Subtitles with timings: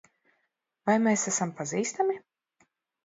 [0.89, 2.17] Vai mēs esam pazīstami?